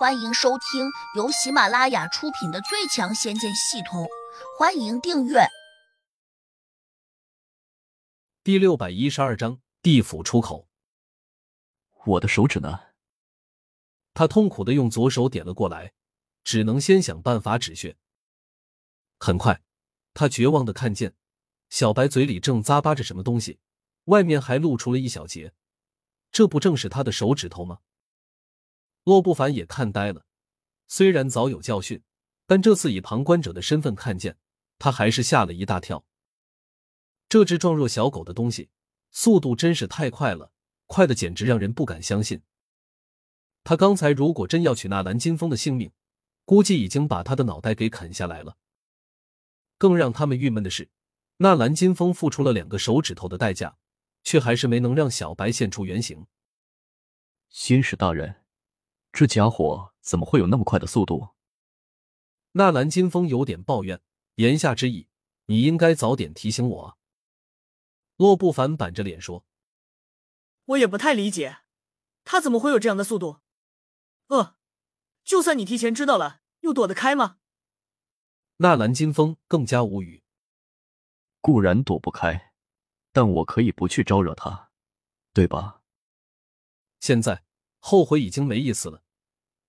[0.00, 4.04] 欢迎收听由喜马拉雅出品的《最强仙剑系统》，
[4.58, 5.40] 欢迎订阅。
[8.42, 10.66] 第六百一十二章地府出口。
[12.06, 12.80] 我的手指呢？
[14.14, 15.92] 他痛苦的用左手点了过来，
[16.44, 17.98] 只能先想办法止血。
[19.18, 19.60] 很快，
[20.14, 21.14] 他绝望的看见
[21.68, 23.60] 小白嘴里正咂巴着什么东西，
[24.04, 25.52] 外面还露出了一小截，
[26.32, 27.80] 这不正是他的手指头吗？
[29.04, 30.26] 洛不凡也看呆了，
[30.86, 32.02] 虽然早有教训，
[32.46, 34.36] 但这次以旁观者的身份看见，
[34.78, 36.04] 他还是吓了一大跳。
[37.28, 38.70] 这只状若小狗的东西，
[39.10, 40.52] 速度真是太快了，
[40.86, 42.42] 快的简直让人不敢相信。
[43.62, 45.92] 他刚才如果真要取那蓝金风的性命，
[46.44, 48.56] 估计已经把他的脑袋给啃下来了。
[49.78, 50.90] 更让他们郁闷的是，
[51.38, 53.78] 那蓝金风付出了两个手指头的代价，
[54.22, 56.26] 却还是没能让小白现出原形。
[57.48, 58.36] 仙使大人。
[59.12, 61.30] 这家伙怎么会有那么快的速度？
[62.52, 64.00] 纳兰金风有点抱怨，
[64.36, 65.08] 言下之意，
[65.46, 66.96] 你应该早点提醒我啊。
[68.16, 69.44] 洛不凡板着脸说
[70.66, 71.58] ：“我也不太理解，
[72.24, 73.40] 他怎么会有这样的速度？
[74.28, 74.56] 呃，
[75.24, 77.38] 就算你提前知道了，又躲得开吗？”
[78.58, 80.22] 纳兰金风更加无语。
[81.40, 82.52] 固然躲不开，
[83.12, 84.70] 但我可以不去招惹他，
[85.32, 85.82] 对吧？
[87.00, 87.44] 现在。
[87.80, 89.02] 后悔已经没意思了。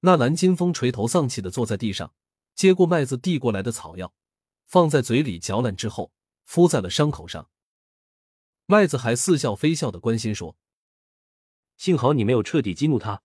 [0.00, 2.12] 纳兰金风垂头丧气的坐在地上，
[2.54, 4.12] 接过麦子递过来的草药，
[4.66, 6.12] 放在嘴里嚼烂之后，
[6.44, 7.48] 敷在了伤口上。
[8.66, 10.56] 麦子还似笑非笑的关心说
[11.78, 13.22] ：“幸好你没有彻底激怒他，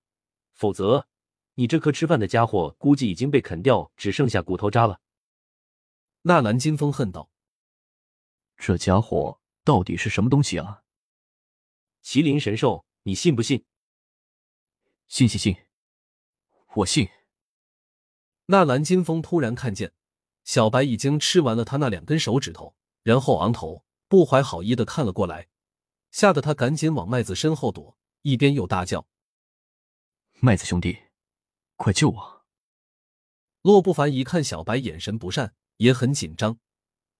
[0.54, 1.08] 否则
[1.56, 5.02] 你这颗吃饭的家伙估计已经被啃掉，只剩下骨头渣了。”
[6.24, 7.32] 纳兰金风恨道
[8.58, 10.84] ：“这家伙到底是什么东西啊？
[12.04, 13.66] 麒麟神兽，你信不信？”
[15.08, 15.56] 信信信，
[16.76, 17.08] 我信。
[18.48, 19.94] 纳兰金风突然看见
[20.44, 25.48] 小白已经吃完了他那两根手指头，然后昂头，不怀好意的看了过来，
[26.12, 29.08] 吓得他赶紧往麦子身后躲，一边又大叫
[30.42, 30.98] ：“麦子兄弟，
[31.78, 32.46] 快救我！”
[33.64, 36.60] 洛不凡一看小白眼神不善，也很紧张。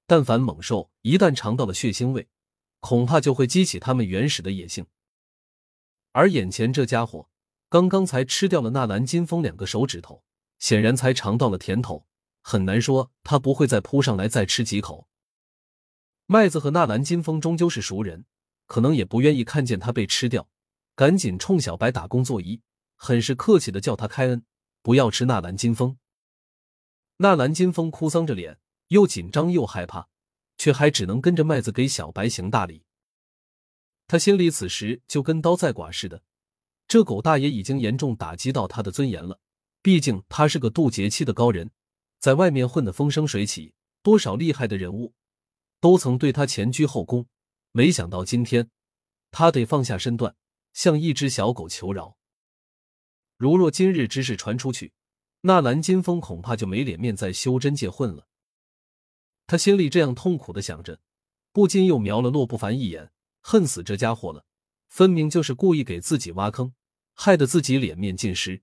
[0.06, 2.28] 但凡猛兽一旦尝到了血腥味，
[2.82, 4.86] 恐怕就会激起他们原始的野性，
[6.12, 7.30] 而眼前这家伙。
[7.70, 10.24] 刚刚才吃掉了纳兰金风两个手指头，
[10.58, 12.08] 显然才尝到了甜头，
[12.42, 15.08] 很难说他不会再扑上来再吃几口。
[16.28, 18.26] 麦子和纳兰金风终究是熟人，
[18.68, 20.48] 可能也不愿意看见他被吃掉，
[20.96, 22.62] 赶紧冲小白打工作揖，
[22.96, 24.46] 很是客气的叫他开恩，
[24.82, 25.98] 不要吃纳兰金风。
[27.18, 30.08] 纳兰金风哭丧着脸，又紧张又害怕，
[30.58, 32.86] 却还只能跟着麦子给小白行大礼。
[34.08, 36.24] 他心里此时就跟刀在剐似的。
[36.88, 39.40] 这狗大爷已经严重打击到他的尊严了，
[39.82, 41.70] 毕竟他是个渡劫期的高人，
[42.20, 45.14] 在外面混得风生水起，多少厉害的人物
[45.82, 47.28] 都曾对他前居后恭。
[47.74, 48.70] 没想到今天，
[49.32, 50.36] 他得放下身段，
[50.74, 52.18] 向一只小狗求饶。
[53.36, 54.94] 如若今日之事传出去，
[55.42, 58.26] 那蓝金风恐怕就没脸面在修真界混了。
[59.46, 61.00] 他心里这样痛苦的想着，
[61.52, 63.12] 不禁又瞄了洛不凡一眼，
[63.42, 64.46] 恨死这家伙了。
[64.88, 66.74] 分明就是故意给自己挖坑，
[67.14, 68.62] 害得自己脸面尽失。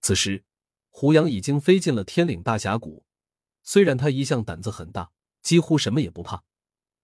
[0.00, 0.44] 此时，
[0.90, 3.04] 胡杨已经飞进了天岭大峡谷。
[3.62, 5.10] 虽然他一向胆子很大，
[5.42, 6.44] 几乎什么也不怕，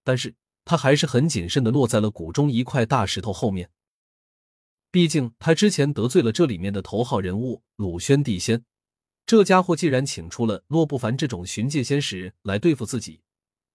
[0.05, 0.35] 但是
[0.67, 3.71] 他还是很谨慎的落在了谷中一块大石头后面。
[4.91, 8.65] 毕竟他之前得罪了这里面的头号人物鲁轩地仙，
[9.25, 13.23] 这家伙既然请出了洛不凡这种寻界仙使来对付自己。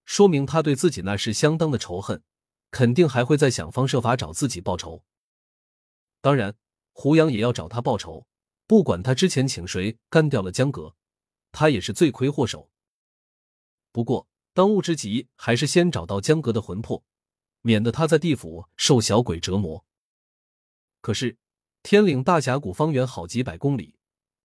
[0.05, 2.23] 说明他对自己那是相当的仇恨，
[2.71, 5.03] 肯定还会再想方设法找自己报仇。
[6.21, 6.55] 当然，
[6.93, 8.27] 胡杨也要找他报仇，
[8.67, 10.95] 不管他之前请谁干掉了江阁，
[11.51, 12.69] 他也是罪魁祸首。
[13.91, 17.03] 不过，当务之急还是先找到江阁的魂魄，
[17.61, 19.85] 免得他在地府受小鬼折磨。
[21.01, 21.37] 可是，
[21.83, 23.95] 天岭大峡谷方圆好几百公里，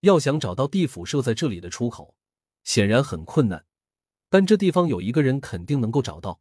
[0.01, 2.17] 要想找到地府设在这里的出口，
[2.65, 3.67] 显然很困难。
[4.31, 6.41] 但这地方有一个人肯定能够找到，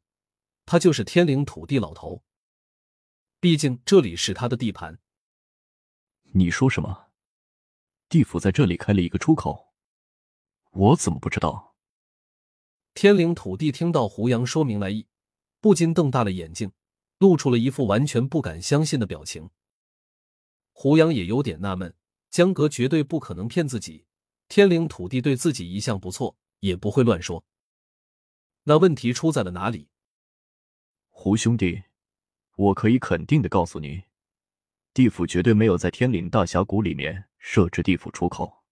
[0.65, 2.23] 他就是天灵土地老头。
[3.39, 4.99] 毕竟这里是他的地盘。
[6.33, 7.07] 你说什么？
[8.07, 9.73] 地府在这里开了一个出口？
[10.71, 11.75] 我怎么不知道？
[12.93, 15.07] 天灵土地听到胡杨说明来意，
[15.59, 16.71] 不禁瞪大了眼睛，
[17.17, 19.49] 露出了一副完全不敢相信的表情。
[20.73, 21.95] 胡杨也有点纳闷，
[22.29, 24.05] 江阁绝对不可能骗自己，
[24.47, 27.43] 天灵土地对自己一向不错，也不会乱说。
[28.69, 29.89] 那问题出在了哪里？
[31.09, 31.85] 胡兄弟，
[32.55, 34.03] 我可以肯定的告诉你，
[34.93, 38.63] 地府绝对没有在天岭大峡谷里面设置地府出口。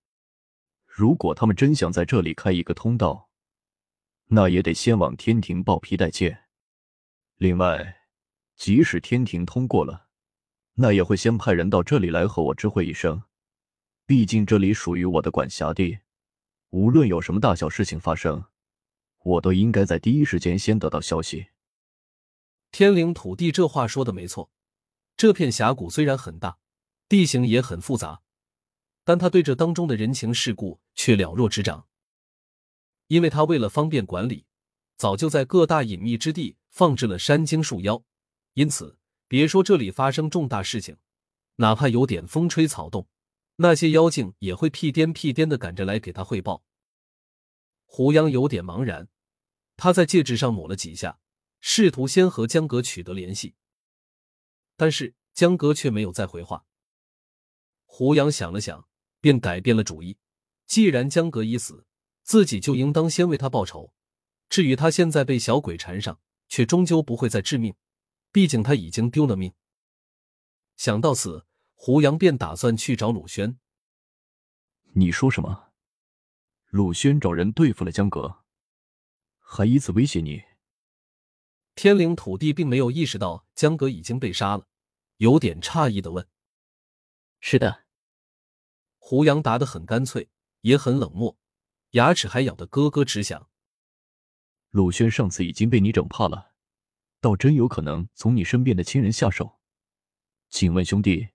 [0.85, 3.31] 如果他们真想在这里开一个通道，
[4.27, 6.43] 那也得先往天庭报批代借。
[7.37, 8.01] 另外，
[8.55, 10.09] 即使天庭通过了，
[10.75, 13.23] 那也会先派人到这里来和我知会一声。
[14.05, 16.01] 毕竟这里属于我的管辖地，
[16.69, 18.45] 无论有什么大小事情发生，
[19.23, 21.47] 我都应该在第一时间先得到消息。
[22.71, 24.51] 天灵土地这话说的没错，
[25.15, 26.59] 这片峡谷虽然很大，
[27.09, 28.21] 地形也很复杂，
[29.03, 31.87] 但他对这当中的人情世故却了若指掌。
[33.07, 34.45] 因为他为了方便管理，
[34.97, 38.03] 早就在各大隐秘之地放置了山精树妖，
[38.53, 40.97] 因此别说这里发生重大事情，
[41.55, 43.07] 哪怕有点风吹草动，
[43.55, 46.63] 那些妖精也会屁颠屁颠的赶着来给他汇报。
[47.87, 49.09] 胡杨有点茫然，
[49.75, 51.19] 他在戒指上抹了几下。
[51.59, 53.55] 试图先和江格取得联系，
[54.75, 56.65] 但是江格却没有再回话。
[57.83, 58.87] 胡杨想了想，
[59.19, 60.19] 便改变了主意。
[60.67, 61.87] 既然江格已死，
[62.21, 63.91] 自己就应当先为他报仇。
[64.47, 67.73] 至于他现在被小鬼缠上，却终究不会再致命，
[68.31, 69.51] 毕竟他已经丢了命。
[70.75, 73.57] 想到此，胡杨便打算去找鲁轩。
[74.93, 75.66] 你说什么？
[76.69, 78.43] 鲁轩找人对付了江格，
[79.39, 80.43] 还以此威胁你？
[81.75, 84.67] 天灵土地并没有意识到江格已经被杀了，
[85.15, 86.27] 有点诧异的问
[87.39, 87.85] ：“是的。”
[88.99, 90.27] 胡杨答得很干脆，
[90.59, 91.37] 也很冷漠，
[91.91, 93.49] 牙齿还咬得咯咯直响。
[94.69, 96.51] 鲁轩上次已经被你整怕了，
[97.21, 99.61] 倒真有可能从你身边的亲人下手。
[100.49, 101.29] 请问兄弟，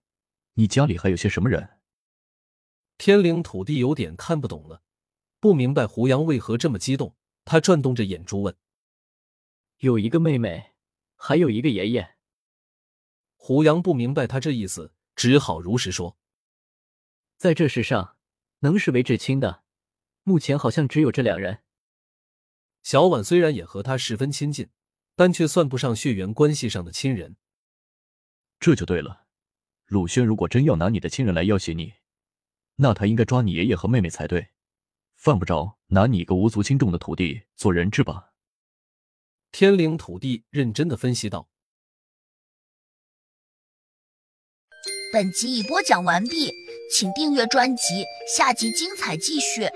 [0.55, 1.81] 你家里还有些什么人？
[2.99, 4.83] 天灵土地有点看不懂了，
[5.43, 7.17] 不明白胡杨为何这么激动。
[7.45, 8.57] 他转动着眼珠问。
[9.79, 10.75] 有一个妹妹，
[11.17, 12.15] 还有一个爷爷。
[13.35, 16.17] 胡杨不明白他这意思，只好如实说
[17.37, 18.17] ：“在这世上，
[18.61, 19.65] 能视为至亲的，
[20.23, 21.65] 目前好像只有这两人。”
[22.85, 24.69] 小婉虽然也和他十分亲近，
[25.17, 27.35] 但却算不上血缘关系上的亲人。
[28.61, 29.27] 这就对了，
[29.87, 31.95] 鲁轩如果真要拿你的亲人来要挟你，
[32.77, 34.51] 那他应该抓你爷爷和妹妹才对，
[35.23, 38.33] 犯不着拿你一个无足轻重的徒弟做人质吧。
[39.53, 41.49] 天灵土地认真的分析道
[45.15, 46.53] ：“本集已播讲完毕，
[46.93, 48.05] 请订阅专辑，
[48.37, 49.69] 下集精彩继续。”